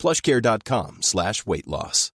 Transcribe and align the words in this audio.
plushcare.com 0.00 0.98
slash 1.02 1.44
weight 1.46 1.66
loss. 1.66 2.10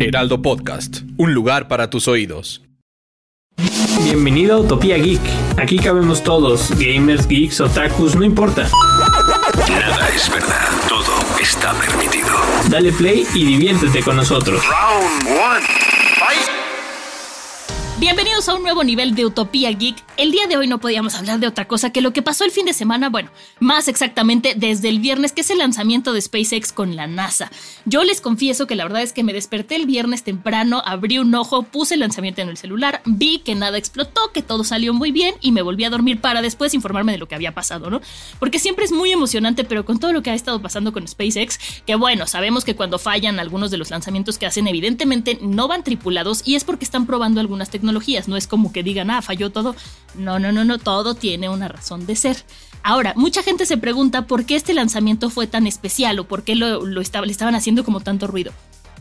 Heraldo 0.00 0.40
Podcast, 0.40 1.02
un 1.18 1.34
lugar 1.34 1.66
para 1.68 1.90
tus 1.90 2.06
oídos. 2.06 2.62
Bienvenido 4.04 4.54
a 4.54 4.60
Utopía 4.60 4.96
Geek. 4.96 5.20
Aquí 5.58 5.78
cabemos 5.78 6.22
todos, 6.22 6.70
gamers, 6.78 7.26
geeks, 7.26 7.60
otakus, 7.60 8.14
no 8.14 8.24
importa. 8.24 8.68
Nada 9.68 10.08
es 10.14 10.30
verdad, 10.30 10.68
todo 10.88 11.12
está 11.42 11.74
permitido. 11.74 12.28
Dale 12.70 12.92
play 12.92 13.26
y 13.34 13.44
diviértete 13.44 14.02
con 14.02 14.16
nosotros. 14.16 14.62
Round 14.64 15.26
one. 15.26 15.66
Fight. 16.18 16.48
Bienvenidos 17.98 18.48
a 18.48 18.54
un 18.54 18.62
nuevo 18.62 18.84
nivel 18.84 19.14
de 19.14 19.26
Utopía 19.26 19.70
Geek. 19.72 20.07
El 20.18 20.32
día 20.32 20.48
de 20.48 20.56
hoy 20.56 20.66
no 20.66 20.80
podíamos 20.80 21.14
hablar 21.14 21.38
de 21.38 21.46
otra 21.46 21.68
cosa 21.68 21.92
que 21.92 22.00
lo 22.00 22.12
que 22.12 22.22
pasó 22.22 22.44
el 22.44 22.50
fin 22.50 22.66
de 22.66 22.72
semana, 22.72 23.08
bueno, 23.08 23.30
más 23.60 23.86
exactamente 23.86 24.54
desde 24.56 24.88
el 24.88 24.98
viernes, 24.98 25.30
que 25.30 25.42
es 25.42 25.50
el 25.50 25.58
lanzamiento 25.58 26.12
de 26.12 26.20
SpaceX 26.20 26.72
con 26.72 26.96
la 26.96 27.06
NASA. 27.06 27.52
Yo 27.84 28.02
les 28.02 28.20
confieso 28.20 28.66
que 28.66 28.74
la 28.74 28.82
verdad 28.82 29.02
es 29.02 29.12
que 29.12 29.22
me 29.22 29.32
desperté 29.32 29.76
el 29.76 29.86
viernes 29.86 30.24
temprano, 30.24 30.82
abrí 30.84 31.20
un 31.20 31.32
ojo, 31.36 31.62
puse 31.62 31.94
el 31.94 32.00
lanzamiento 32.00 32.42
en 32.42 32.48
el 32.48 32.56
celular, 32.56 33.00
vi 33.04 33.38
que 33.38 33.54
nada 33.54 33.78
explotó, 33.78 34.32
que 34.34 34.42
todo 34.42 34.64
salió 34.64 34.92
muy 34.92 35.12
bien 35.12 35.36
y 35.40 35.52
me 35.52 35.62
volví 35.62 35.84
a 35.84 35.90
dormir 35.90 36.20
para 36.20 36.42
después 36.42 36.74
informarme 36.74 37.12
de 37.12 37.18
lo 37.18 37.28
que 37.28 37.36
había 37.36 37.54
pasado, 37.54 37.88
¿no? 37.88 38.00
Porque 38.40 38.58
siempre 38.58 38.86
es 38.86 38.90
muy 38.90 39.12
emocionante, 39.12 39.62
pero 39.62 39.84
con 39.84 40.00
todo 40.00 40.12
lo 40.12 40.24
que 40.24 40.30
ha 40.30 40.34
estado 40.34 40.60
pasando 40.60 40.92
con 40.92 41.06
SpaceX, 41.06 41.60
que 41.86 41.94
bueno, 41.94 42.26
sabemos 42.26 42.64
que 42.64 42.74
cuando 42.74 42.98
fallan 42.98 43.38
algunos 43.38 43.70
de 43.70 43.76
los 43.76 43.90
lanzamientos 43.90 44.36
que 44.36 44.46
hacen, 44.46 44.66
evidentemente 44.66 45.38
no 45.40 45.68
van 45.68 45.84
tripulados 45.84 46.42
y 46.44 46.56
es 46.56 46.64
porque 46.64 46.84
están 46.84 47.06
probando 47.06 47.38
algunas 47.40 47.70
tecnologías 47.70 48.26
no 48.26 48.36
es 48.36 48.48
como 48.48 48.72
que 48.72 48.82
digan, 48.82 49.12
ah, 49.12 49.22
falló 49.22 49.50
todo. 49.50 49.76
No, 50.14 50.38
no, 50.38 50.52
no, 50.52 50.64
no, 50.64 50.78
todo 50.78 51.14
tiene 51.14 51.48
una 51.48 51.68
razón 51.68 52.06
de 52.06 52.16
ser. 52.16 52.44
Ahora, 52.82 53.12
mucha 53.16 53.42
gente 53.42 53.66
se 53.66 53.76
pregunta 53.76 54.26
por 54.26 54.44
qué 54.44 54.56
este 54.56 54.74
lanzamiento 54.74 55.30
fue 55.30 55.46
tan 55.46 55.66
especial 55.66 56.18
o 56.18 56.24
por 56.24 56.42
qué 56.42 56.54
lo, 56.54 56.84
le 56.86 57.00
estaban 57.00 57.54
haciendo 57.54 57.84
como 57.84 58.00
tanto 58.00 58.26
ruido. 58.26 58.52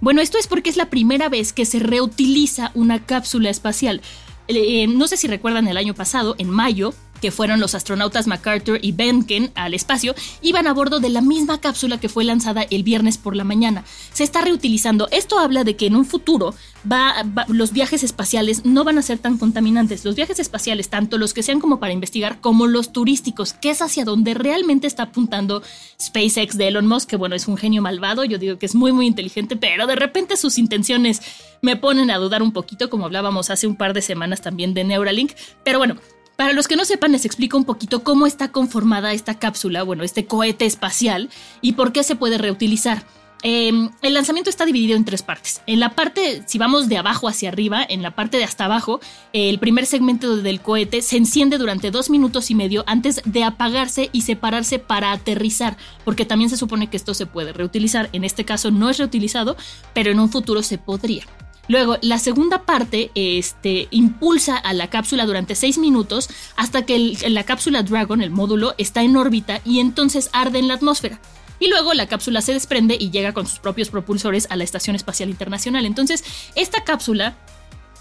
Bueno, 0.02 0.22
esto 0.22 0.38
es 0.38 0.48
porque 0.48 0.70
es 0.70 0.78
la 0.78 0.90
primera 0.90 1.30
vez 1.30 1.54
que 1.54 1.66
se 1.66 1.80
reutiliza 1.80 2.72
una 2.76 3.04
cápsula 3.06 3.50
espacial. 3.50 4.02
Eh, 4.48 4.88
no 4.88 5.08
sé 5.08 5.18
si 5.18 5.28
recuerdan 5.28 5.68
el 5.68 5.78
año 5.78 5.94
pasado, 5.94 6.36
en 6.38 6.50
mayo, 6.50 6.94
que 7.22 7.32
fueron 7.32 7.60
los 7.60 7.76
astronautas 7.76 8.28
MacArthur 8.28 8.80
y 8.82 8.92
Benken 8.92 9.52
al 9.56 9.74
espacio, 9.74 10.16
iban 10.42 10.68
a 10.68 10.74
bordo 10.74 11.00
de 11.00 11.10
la 11.10 11.22
misma 11.22 11.60
cápsula 11.60 12.00
que 12.00 12.10
fue 12.10 12.24
lanzada 12.24 12.64
el 12.70 12.84
viernes 12.84 13.18
por 13.18 13.36
la 13.36 13.44
mañana. 13.44 13.84
Se 14.14 14.24
está 14.24 14.42
reutilizando. 14.42 15.08
Esto 15.12 15.40
habla 15.40 15.64
de 15.64 15.76
que 15.76 15.88
en 15.88 15.96
un 15.96 16.06
futuro 16.06 16.54
los 17.48 17.74
viajes 17.74 18.04
espaciales 18.04 18.66
no 18.66 18.84
van 18.84 18.98
a 18.98 19.02
ser 19.02 19.20
tan 19.20 19.38
contaminantes. 19.38 20.06
Los 20.06 20.16
viajes 20.16 20.40
espaciales, 20.40 20.90
tanto 20.90 21.18
los 21.18 21.34
que 21.34 21.44
sean 21.44 21.60
como 21.60 21.80
para 21.80 21.94
investigar, 21.94 22.40
como 22.40 22.68
los 22.68 22.94
turísticos, 22.94 23.54
que 23.54 23.72
es 23.72 23.82
hacia 23.82 24.06
donde 24.06 24.34
realmente 24.34 24.88
está 24.88 25.04
apuntando 25.04 25.64
SpaceX 26.02 26.58
de 26.58 26.70
Elon 26.70 26.88
Musk, 26.88 27.10
que 27.10 27.16
bueno, 27.16 27.36
es 27.36 27.48
un 27.48 27.58
genio 27.58 27.82
malvado. 27.82 28.24
Yo 28.24 28.38
digo 28.38 28.58
que 28.58 28.66
es 28.66 28.76
muy, 28.76 28.92
muy 28.92 29.08
inteligente, 29.08 29.56
pero 29.56 29.88
de 29.88 29.96
repente 29.96 30.38
sus 30.38 30.58
intenciones 30.58 31.22
me 31.62 31.76
ponen 31.76 32.12
a 32.12 32.18
dudar 32.18 32.42
un 32.42 32.54
poquito, 32.54 32.90
como 32.90 33.06
hablábamos 33.06 33.50
hace 33.50 33.68
un 33.68 33.76
par 33.76 33.94
de 33.94 34.02
semanas 34.02 34.42
también 34.42 34.74
de 34.74 34.84
Neuralink. 34.84 35.34
Pero 35.64 35.80
bueno, 35.80 35.98
para 36.38 36.54
los 36.54 36.68
que 36.68 36.76
no 36.76 36.86
sepan, 36.86 37.12
les 37.12 37.26
explico 37.26 37.58
un 37.58 37.66
poquito 37.66 38.04
cómo 38.04 38.28
está 38.28 38.52
conformada 38.52 39.12
esta 39.12 39.40
cápsula, 39.40 39.84
bueno, 39.84 40.04
este 40.04 40.26
cohete 40.26 40.66
espacial 40.66 41.30
y 41.62 41.74
por 41.74 41.92
qué 41.92 42.04
se 42.04 42.16
puede 42.16 42.38
reutilizar. 42.38 43.04
Em, 43.44 43.90
el 44.02 44.14
lanzamiento 44.14 44.50
está 44.50 44.66
dividido 44.66 44.96
en 44.96 45.06
tres 45.06 45.22
partes. 45.24 45.62
En 45.68 45.80
la 45.80 45.96
parte, 45.96 46.44
si 46.46 46.58
vamos 46.58 46.90
de 46.90 46.98
abajo 46.98 47.28
hacia 47.28 47.50
arriba, 47.50 47.86
en 47.88 48.02
la 48.02 48.16
parte 48.16 48.38
de 48.38 48.44
hasta 48.44 48.66
abajo, 48.66 49.00
el 49.34 49.60
primer 49.60 49.86
segmento 49.86 50.38
del 50.38 50.62
cohete 50.62 51.02
se 51.02 51.18
enciende 51.18 51.58
durante 51.58 51.92
dos 51.92 52.10
minutos 52.10 52.50
y 52.52 52.56
medio 52.56 52.84
antes 52.88 53.22
de 53.26 53.44
apagarse 53.44 54.10
y 54.12 54.22
separarse 54.22 54.80
para 54.80 55.12
aterrizar, 55.12 55.78
porque 56.06 56.26
también 56.26 56.50
se 56.50 56.58
supone 56.58 56.90
que 56.90 56.98
esto 56.98 57.14
se 57.14 57.26
puede 57.26 57.54
reutilizar. 57.54 58.10
En 58.14 58.24
este 58.24 58.46
caso 58.46 58.72
no 58.72 58.90
es 58.90 58.98
reutilizado, 58.98 59.56
pero 59.94 60.12
en 60.12 60.20
un 60.20 60.30
futuro 60.30 60.64
se 60.64 60.78
podría. 60.78 61.26
Luego, 61.68 61.98
la 62.02 62.18
segunda 62.18 62.64
parte 62.64 63.12
este, 63.16 63.88
impulsa 63.92 64.58
a 64.58 64.74
la 64.74 64.90
cápsula 64.90 65.26
durante 65.26 65.56
6 65.56 65.78
minutos 65.80 66.30
hasta 66.56 66.86
que 66.86 67.18
la 67.28 67.44
cápsula 67.44 67.84
Dragon, 67.84 68.22
el 68.22 68.32
módulo, 68.32 68.74
está 68.78 69.04
en 69.04 69.18
órbita 69.18 69.62
y 69.66 69.80
entonces 69.80 70.30
arde 70.34 70.60
en 70.60 70.68
la 70.68 70.76
atmósfera. 70.76 71.20
Y 71.60 71.70
luego 71.70 71.94
la 71.94 72.08
cápsula 72.08 72.42
se 72.42 72.54
desprende 72.54 72.98
y 73.00 73.10
llega 73.10 73.34
con 73.34 73.48
sus 73.48 73.60
propios 73.60 73.90
propulsores 73.90 74.48
a 74.50 74.56
la 74.56 74.64
Estación 74.64 74.96
Espacial 74.96 75.30
Internacional. 75.30 75.86
Entonces, 75.86 76.24
esta 76.56 76.84
cápsula 76.84 77.36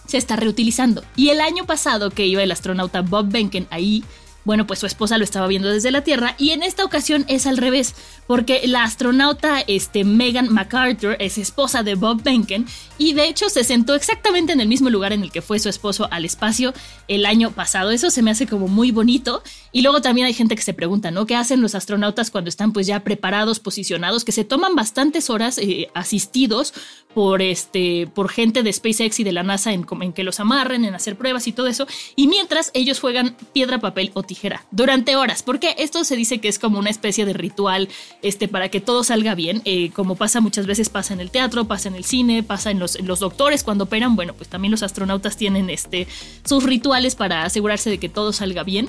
se 0.06 0.18
está 0.18 0.36
reutilizando. 0.36 1.04
Y 1.16 1.30
el 1.30 1.40
año 1.40 1.64
pasado 1.64 2.10
que 2.10 2.26
iba 2.26 2.42
el 2.42 2.52
astronauta 2.52 3.02
Bob 3.02 3.28
Behnken 3.30 3.66
ahí 3.70 4.04
bueno, 4.46 4.66
pues 4.66 4.78
su 4.78 4.86
esposa 4.86 5.18
lo 5.18 5.24
estaba 5.24 5.48
viendo 5.48 5.68
desde 5.68 5.90
la 5.90 6.02
Tierra 6.02 6.36
y 6.38 6.50
en 6.50 6.62
esta 6.62 6.84
ocasión 6.84 7.24
es 7.26 7.46
al 7.46 7.56
revés, 7.56 7.94
porque 8.28 8.62
la 8.64 8.84
astronauta 8.84 9.60
este, 9.66 10.04
Megan 10.04 10.54
MacArthur 10.54 11.16
es 11.18 11.36
esposa 11.36 11.82
de 11.82 11.96
Bob 11.96 12.22
Behnken 12.22 12.64
y 12.96 13.14
de 13.14 13.26
hecho 13.26 13.48
se 13.48 13.64
sentó 13.64 13.96
exactamente 13.96 14.52
en 14.52 14.60
el 14.60 14.68
mismo 14.68 14.88
lugar 14.88 15.12
en 15.12 15.22
el 15.22 15.32
que 15.32 15.42
fue 15.42 15.58
su 15.58 15.68
esposo 15.68 16.06
al 16.12 16.24
espacio 16.24 16.72
el 17.08 17.26
año 17.26 17.50
pasado. 17.50 17.90
Eso 17.90 18.08
se 18.10 18.22
me 18.22 18.30
hace 18.30 18.46
como 18.46 18.68
muy 18.68 18.92
bonito. 18.92 19.42
Y 19.72 19.82
luego 19.82 20.00
también 20.00 20.26
hay 20.26 20.32
gente 20.32 20.54
que 20.54 20.62
se 20.62 20.74
pregunta, 20.74 21.10
¿no? 21.10 21.26
¿Qué 21.26 21.34
hacen 21.34 21.60
los 21.60 21.74
astronautas 21.74 22.30
cuando 22.30 22.48
están 22.48 22.72
pues 22.72 22.86
ya 22.86 23.00
preparados, 23.00 23.58
posicionados, 23.58 24.24
que 24.24 24.32
se 24.32 24.44
toman 24.44 24.76
bastantes 24.76 25.28
horas 25.28 25.58
eh, 25.58 25.90
asistidos 25.94 26.72
por, 27.14 27.42
este, 27.42 28.06
por 28.14 28.28
gente 28.28 28.62
de 28.62 28.72
SpaceX 28.72 29.20
y 29.20 29.24
de 29.24 29.32
la 29.32 29.42
NASA 29.42 29.72
en, 29.72 29.86
en 30.00 30.12
que 30.12 30.22
los 30.22 30.38
amarren, 30.38 30.84
en 30.84 30.94
hacer 30.94 31.16
pruebas 31.16 31.46
y 31.48 31.52
todo 31.52 31.66
eso. 31.66 31.86
Y 32.14 32.28
mientras 32.28 32.70
ellos 32.74 33.00
juegan 33.00 33.36
piedra, 33.52 33.80
papel 33.80 34.12
o 34.14 34.22
tijera 34.22 34.35
durante 34.70 35.16
horas, 35.16 35.42
porque 35.42 35.74
esto 35.78 36.04
se 36.04 36.16
dice 36.16 36.38
que 36.38 36.48
es 36.48 36.58
como 36.58 36.78
una 36.78 36.90
especie 36.90 37.24
de 37.26 37.32
ritual 37.32 37.88
este, 38.22 38.48
para 38.48 38.68
que 38.68 38.80
todo 38.80 39.04
salga 39.04 39.34
bien, 39.34 39.62
eh, 39.64 39.90
como 39.90 40.16
pasa 40.16 40.40
muchas 40.40 40.66
veces, 40.66 40.88
pasa 40.88 41.14
en 41.14 41.20
el 41.20 41.30
teatro, 41.30 41.66
pasa 41.66 41.88
en 41.88 41.94
el 41.94 42.04
cine, 42.04 42.42
pasa 42.42 42.70
en 42.70 42.78
los, 42.78 43.00
los 43.02 43.20
doctores 43.20 43.64
cuando 43.64 43.84
operan. 43.84 44.16
Bueno, 44.16 44.34
pues 44.34 44.48
también 44.48 44.70
los 44.70 44.82
astronautas 44.82 45.36
tienen 45.36 45.70
este, 45.70 46.06
sus 46.44 46.64
rituales 46.64 47.14
para 47.14 47.44
asegurarse 47.44 47.90
de 47.90 47.98
que 47.98 48.08
todo 48.08 48.32
salga 48.32 48.62
bien. 48.62 48.88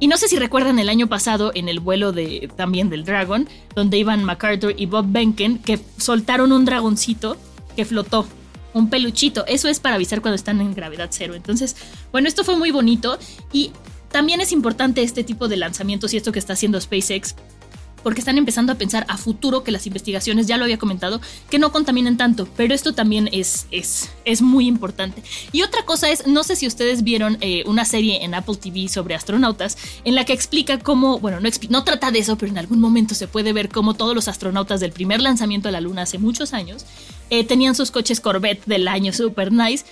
Y 0.00 0.08
no 0.08 0.16
sé 0.16 0.28
si 0.28 0.36
recuerdan 0.36 0.78
el 0.78 0.88
año 0.88 1.06
pasado 1.06 1.52
en 1.54 1.68
el 1.68 1.80
vuelo 1.80 2.12
de 2.12 2.50
también 2.56 2.90
del 2.90 3.04
Dragon, 3.04 3.48
donde 3.74 3.96
iban 3.96 4.24
MacArthur 4.24 4.74
y 4.76 4.86
Bob 4.86 5.06
Benken, 5.08 5.58
que 5.58 5.78
soltaron 5.98 6.52
un 6.52 6.64
dragoncito 6.64 7.36
que 7.76 7.84
flotó. 7.84 8.26
Un 8.72 8.90
peluchito. 8.90 9.46
Eso 9.46 9.68
es 9.68 9.78
para 9.78 9.94
avisar 9.94 10.20
cuando 10.20 10.34
están 10.34 10.60
en 10.60 10.74
gravedad 10.74 11.08
cero. 11.12 11.34
Entonces, 11.34 11.76
bueno, 12.10 12.26
esto 12.26 12.42
fue 12.42 12.56
muy 12.56 12.72
bonito. 12.72 13.18
Y 13.52 13.70
también 14.14 14.40
es 14.40 14.52
importante 14.52 15.02
este 15.02 15.24
tipo 15.24 15.48
de 15.48 15.56
lanzamientos 15.56 16.14
y 16.14 16.16
esto 16.16 16.30
que 16.30 16.38
está 16.38 16.52
haciendo 16.52 16.80
SpaceX 16.80 17.34
porque 18.04 18.20
están 18.20 18.38
empezando 18.38 18.70
a 18.70 18.76
pensar 18.76 19.04
a 19.08 19.16
futuro 19.16 19.64
que 19.64 19.72
las 19.72 19.88
investigaciones, 19.88 20.46
ya 20.46 20.56
lo 20.56 20.62
había 20.62 20.78
comentado, 20.78 21.20
que 21.50 21.58
no 21.58 21.72
contaminen 21.72 22.16
tanto, 22.16 22.46
pero 22.56 22.74
esto 22.74 22.92
también 22.92 23.28
es, 23.32 23.66
es, 23.72 24.10
es 24.24 24.40
muy 24.40 24.68
importante. 24.68 25.24
Y 25.50 25.62
otra 25.62 25.84
cosa 25.84 26.10
es, 26.10 26.28
no 26.28 26.44
sé 26.44 26.54
si 26.54 26.68
ustedes 26.68 27.02
vieron 27.02 27.38
eh, 27.40 27.64
una 27.66 27.84
serie 27.84 28.22
en 28.22 28.34
Apple 28.34 28.54
TV 28.54 28.88
sobre 28.88 29.16
astronautas, 29.16 29.78
en 30.04 30.14
la 30.14 30.24
que 30.24 30.32
explica 30.32 30.78
cómo, 30.78 31.18
bueno, 31.18 31.40
no, 31.40 31.48
no 31.70 31.82
trata 31.82 32.12
de 32.12 32.20
eso, 32.20 32.36
pero 32.36 32.52
en 32.52 32.58
algún 32.58 32.78
momento 32.78 33.16
se 33.16 33.26
puede 33.26 33.52
ver 33.52 33.68
cómo 33.68 33.94
todos 33.94 34.14
los 34.14 34.28
astronautas 34.28 34.78
del 34.78 34.92
primer 34.92 35.20
lanzamiento 35.22 35.70
a 35.70 35.72
la 35.72 35.80
Luna 35.80 36.02
hace 36.02 36.18
muchos 36.18 36.52
años 36.52 36.84
eh, 37.30 37.42
tenían 37.42 37.74
sus 37.74 37.90
coches 37.90 38.20
Corvette 38.20 38.64
del 38.66 38.86
año 38.86 39.12
super 39.12 39.50
nice 39.50 39.84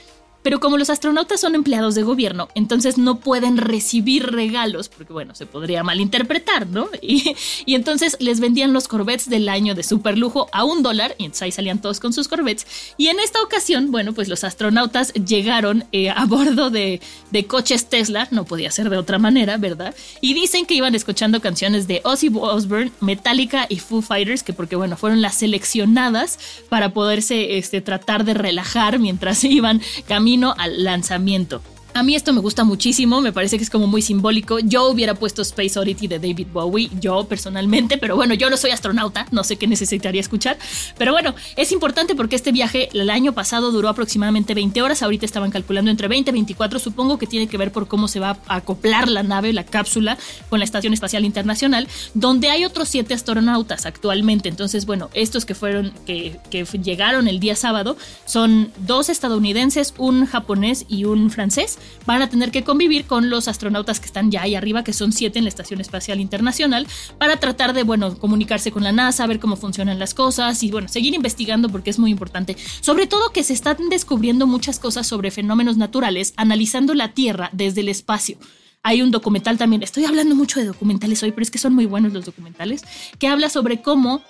pero 0.43 0.61
como 0.61 0.77
los 0.77 0.91
astronautas 0.91 1.41
son 1.41 1.55
empleados 1.55 1.95
de 1.95 2.03
gobierno, 2.03 2.49
entonces 2.55 2.99
no 2.99 3.21
pueden 3.21 3.57
recibir 3.57 4.27
regalos, 4.27 4.89
porque 4.89 5.13
bueno, 5.13 5.35
se 5.35 5.47
podría 5.47 5.83
malinterpretar, 5.83 6.67
¿no? 6.67 6.89
Y, 7.03 7.75
entonces 7.75 8.17
les 8.21 8.41
vendían 8.41 8.73
los 8.73 8.89
Corvettes 8.89 9.29
del 9.29 9.49
año 9.49 9.75
de 9.75 9.83
super 9.83 10.17
lujo 10.17 10.49
a 10.53 10.65
un 10.65 10.83
dólar, 10.83 11.15
y 11.19 11.25
entonces 11.25 11.43
ahí 11.43 11.53
salían 11.53 11.81
todos 11.81 12.01
con 12.01 12.13
sus 12.13 12.27
Corvettes. 12.27 12.67
Y 12.97 13.09
en 13.09 13.21
esta 13.21 13.43
ocasión, 13.43 13.91
bueno, 13.91 14.13
pues 14.13 14.29
los 14.29 14.45
astronautas 14.45 15.13
llegaron 15.13 15.85
eh, 15.93 16.11
a 16.11 16.25
bordo 16.25 16.71
de, 16.71 17.01
de, 17.31 17.47
coches 17.47 17.89
Tesla, 17.89 18.29
no 18.31 18.45
podía 18.45 18.71
ser 18.71 18.89
de 18.89 18.97
otra 18.97 19.19
manera, 19.19 19.59
¿verdad? 19.59 19.95
Y 20.21 20.33
dicen 20.35 20.65
que 20.65 20.75
iban 20.75 20.95
escuchando 20.95 21.41
canciones 21.41 21.87
de 21.87 22.01
Ozzy 22.05 22.31
Osbourne, 22.35 22.93
Metallica 23.01 23.67
y 23.69 23.79
Foo 23.79 24.01
Fighters, 24.01 24.43
que 24.43 24.53
porque 24.53 24.77
bueno, 24.77 24.97
fueron 24.97 25.21
las 25.21 25.35
seleccionadas 25.35 26.39
para 26.69 26.95
poderse 26.95 27.59
este, 27.59 27.81
tratar 27.81 28.25
de 28.25 28.35
relajar 28.35 28.99
mientras 28.99 29.45
iban 29.45 29.83
caminando 30.07 30.32
al 30.57 30.83
lanzamiento. 30.85 31.61
A 31.95 32.03
mí 32.03 32.15
esto 32.15 32.33
me 32.33 32.41
gusta 32.41 32.65
muchísimo, 32.65 33.21
me 33.21 33.35
parece 33.35 33.59
que 33.59 33.65
es 33.65 33.69
como 33.69 33.87
muy 33.87 34.01
simbólico. 34.01 34.59
Yo 34.61 34.89
hubiera 34.89 35.15
puesto 35.15 35.43
Space 35.43 35.79
Oddity 35.79 36.09
de 36.09 36.19
David 36.19 36.47
Bowie, 36.51 36.89
yo 36.99 37.25
personalmente, 37.25 37.99
pero 37.99 38.17
bueno, 38.17 38.33
yo 38.33 38.49
no 38.49 38.57
soy 38.57 38.71
astronauta, 38.71 39.27
no 39.31 39.45
sé 39.45 39.57
qué 39.57 39.67
necesitaría 39.67 40.23
escuchar. 40.23 40.57
Pero 40.97 41.13
bueno, 41.13 41.35
es 41.55 41.71
importante 41.71 42.15
porque 42.15 42.35
este 42.35 42.51
viaje 42.51 42.89
el 42.95 43.11
año 43.11 43.35
pasado 43.35 43.73
duró 43.73 43.91
aproximadamente 43.91 44.55
20 44.55 44.81
horas, 44.81 45.03
ahorita 45.03 45.27
estaban 45.27 45.51
calculando 45.51 45.91
entre 45.91 46.09
20 46.09 46.31
y 46.31 46.33
24, 46.33 46.79
supongo 46.79 47.19
que 47.19 47.27
tiene 47.27 47.47
que 47.47 47.59
ver 47.59 47.73
por 47.73 47.87
cómo 47.89 48.09
se 48.09 48.21
va 48.21 48.39
a 48.47 48.57
acoplar 48.57 49.09
la 49.09 49.23
nave, 49.23 49.53
la 49.53 49.67
cápsula, 49.67 50.17
con 50.49 50.61
la 50.61 50.65
Estación 50.65 50.95
Espacial 50.95 51.27
Internacional, 51.27 51.89
donde 52.15 52.49
hay 52.49 52.65
otros 52.65 52.89
siete 52.89 53.13
astronautas 53.13 53.85
actualmente. 53.85 54.49
Entonces, 54.49 54.87
bueno, 54.87 55.11
estos 55.13 55.45
que 55.45 55.55
fueron, 55.55 55.93
que, 56.07 56.39
que 56.49 56.65
llegaron 56.65 57.29
el 57.29 57.39
día 57.39 57.55
sábado, 57.55 57.99
son 58.25 58.73
dos 58.79 59.11
estadounidenses, 59.11 59.93
un 59.99 60.25
japonés 60.25 60.87
y 60.89 61.05
un 61.05 61.31
francés 61.31 61.79
van 62.07 62.23
a 62.23 62.29
tener 62.29 62.51
que 62.51 62.65
convivir 62.65 63.07
con 63.07 63.31
los 63.31 63.49
astronautas 63.49 64.01
que 64.01 64.07
están 64.07 64.31
ya 64.31 64.43
ahí 64.43 64.55
arriba, 64.55 64.85
que 64.85 64.93
son 64.93 65.13
siete 65.13 65.39
en 65.39 65.45
la 65.45 65.49
Estación 65.49 65.81
Espacial 65.81 66.21
Internacional, 66.21 66.87
para 67.19 67.39
tratar 67.39 67.73
de, 67.73 67.83
bueno, 67.83 68.19
comunicarse 68.19 68.73
con 68.73 68.83
la 68.83 68.93
NASA, 68.93 69.27
ver 69.27 69.41
cómo 69.41 69.57
funcionan 69.57 69.99
las 69.99 70.15
cosas 70.15 70.63
y, 70.63 70.71
bueno, 70.71 70.89
seguir 70.89 71.15
investigando 71.15 71.69
porque 71.69 71.91
es 71.91 71.99
muy 71.99 72.11
importante. 72.11 72.57
Sobre 72.81 73.07
todo 73.07 73.33
que 73.33 73.43
se 73.43 73.53
están 73.53 73.77
descubriendo 73.91 74.47
muchas 74.47 74.79
cosas 74.79 75.07
sobre 75.07 75.31
fenómenos 75.31 75.77
naturales, 75.77 76.35
analizando 76.37 76.95
la 76.95 77.13
Tierra 77.15 77.51
desde 77.53 77.81
el 77.81 77.89
espacio. 77.89 78.39
Hay 78.85 79.01
un 79.01 79.13
documental 79.13 79.59
también, 79.59 79.85
estoy 79.85 80.07
hablando 80.07 80.35
mucho 80.35 80.59
de 80.59 80.67
documentales 80.67 81.23
hoy, 81.23 81.31
pero 81.31 81.43
es 81.43 81.53
que 81.53 81.59
son 81.59 81.73
muy 81.73 81.87
buenos 81.87 82.13
los 82.13 82.25
documentales, 82.25 82.83
que 83.19 83.29
habla 83.29 83.49
sobre 83.49 83.81
cómo 83.81 84.23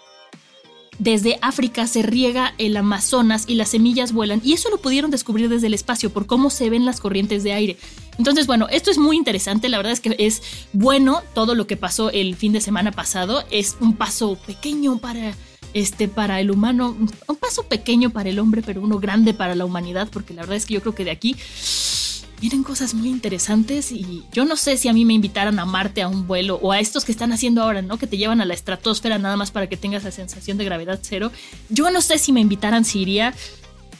desde 0.98 1.38
África 1.42 1.86
se 1.86 2.02
riega 2.02 2.54
el 2.58 2.76
Amazonas 2.76 3.44
y 3.46 3.54
las 3.54 3.70
semillas 3.70 4.12
vuelan. 4.12 4.40
Y 4.44 4.52
eso 4.52 4.70
lo 4.70 4.78
pudieron 4.78 5.10
descubrir 5.10 5.48
desde 5.48 5.66
el 5.66 5.74
espacio 5.74 6.10
por 6.10 6.26
cómo 6.26 6.50
se 6.50 6.70
ven 6.70 6.84
las 6.84 7.00
corrientes 7.00 7.42
de 7.42 7.52
aire. 7.52 7.76
Entonces, 8.18 8.46
bueno, 8.46 8.68
esto 8.70 8.90
es 8.90 8.98
muy 8.98 9.16
interesante. 9.16 9.68
La 9.68 9.78
verdad 9.78 9.92
es 9.92 10.00
que 10.00 10.14
es 10.18 10.42
bueno 10.72 11.22
todo 11.34 11.54
lo 11.54 11.66
que 11.66 11.76
pasó 11.76 12.10
el 12.10 12.36
fin 12.36 12.52
de 12.52 12.60
semana 12.60 12.92
pasado. 12.92 13.44
Es 13.50 13.76
un 13.80 13.96
paso 13.96 14.36
pequeño 14.46 14.98
para 14.98 15.34
este 15.74 16.06
para 16.06 16.38
el 16.40 16.50
humano, 16.50 16.94
un 17.26 17.36
paso 17.36 17.62
pequeño 17.64 18.10
para 18.10 18.28
el 18.28 18.38
hombre, 18.38 18.62
pero 18.62 18.82
uno 18.82 18.98
grande 18.98 19.32
para 19.32 19.54
la 19.54 19.64
humanidad, 19.64 20.08
porque 20.12 20.34
la 20.34 20.42
verdad 20.42 20.56
es 20.56 20.66
que 20.66 20.74
yo 20.74 20.82
creo 20.82 20.94
que 20.94 21.06
de 21.06 21.10
aquí 21.10 21.34
vienen 22.42 22.64
cosas 22.64 22.92
muy 22.92 23.08
interesantes 23.08 23.92
y 23.92 24.24
yo 24.32 24.44
no 24.44 24.56
sé 24.56 24.76
si 24.76 24.88
a 24.88 24.92
mí 24.92 25.04
me 25.04 25.14
invitaran 25.14 25.60
a 25.60 25.64
Marte 25.64 26.02
a 26.02 26.08
un 26.08 26.26
vuelo 26.26 26.58
o 26.60 26.72
a 26.72 26.80
estos 26.80 27.04
que 27.04 27.12
están 27.12 27.32
haciendo 27.32 27.62
ahora, 27.62 27.82
¿no? 27.82 27.98
Que 27.98 28.08
te 28.08 28.16
llevan 28.16 28.40
a 28.40 28.44
la 28.44 28.52
estratosfera 28.52 29.16
nada 29.16 29.36
más 29.36 29.52
para 29.52 29.68
que 29.68 29.76
tengas 29.76 30.02
la 30.02 30.10
sensación 30.10 30.58
de 30.58 30.64
gravedad 30.64 30.98
cero. 31.00 31.30
Yo 31.68 31.88
no 31.92 32.00
sé 32.00 32.18
si 32.18 32.32
me 32.32 32.40
invitaran 32.40 32.84
si 32.84 33.02
iría. 33.02 33.32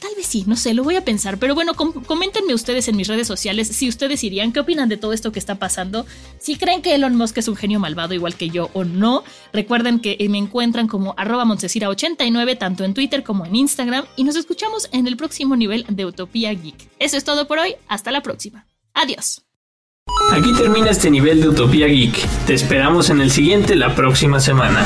Tal 0.03 0.15
vez 0.17 0.25
sí, 0.25 0.43
no 0.45 0.57
sé, 0.57 0.73
lo 0.73 0.83
voy 0.83 0.97
a 0.97 1.05
pensar. 1.05 1.37
Pero 1.37 1.55
bueno, 1.55 1.75
coméntenme 1.75 2.53
ustedes 2.53 2.89
en 2.89 2.97
mis 2.97 3.07
redes 3.07 3.25
sociales 3.25 3.69
si 3.69 3.87
ustedes 3.87 4.21
irían, 4.25 4.51
qué 4.51 4.59
opinan 4.59 4.89
de 4.89 4.97
todo 4.97 5.13
esto 5.13 5.31
que 5.31 5.39
está 5.39 5.55
pasando, 5.55 6.05
si 6.39 6.57
creen 6.57 6.81
que 6.81 6.93
Elon 6.93 7.15
Musk 7.15 7.37
es 7.37 7.47
un 7.47 7.55
genio 7.55 7.79
malvado 7.79 8.13
igual 8.13 8.35
que 8.35 8.49
yo 8.49 8.69
o 8.73 8.83
no. 8.83 9.23
Recuerden 9.53 10.01
que 10.01 10.17
me 10.29 10.37
encuentran 10.37 10.89
como 10.89 11.13
arroba 11.15 11.45
89 11.45 12.55
tanto 12.57 12.83
en 12.83 12.93
Twitter 12.93 13.23
como 13.23 13.45
en 13.45 13.55
Instagram 13.55 14.03
y 14.17 14.25
nos 14.25 14.35
escuchamos 14.35 14.89
en 14.91 15.07
el 15.07 15.15
próximo 15.15 15.55
nivel 15.55 15.85
de 15.87 16.05
Utopía 16.05 16.53
Geek. 16.53 16.89
Eso 16.99 17.15
es 17.15 17.23
todo 17.23 17.47
por 17.47 17.59
hoy, 17.59 17.75
hasta 17.87 18.11
la 18.11 18.21
próxima. 18.21 18.67
Adiós. 18.93 19.41
Aquí 20.33 20.53
termina 20.57 20.89
este 20.89 21.09
nivel 21.09 21.39
de 21.39 21.47
Utopía 21.47 21.87
Geek. 21.87 22.45
Te 22.45 22.55
esperamos 22.55 23.09
en 23.09 23.21
el 23.21 23.31
siguiente 23.31 23.77
la 23.77 23.95
próxima 23.95 24.41
semana. 24.41 24.85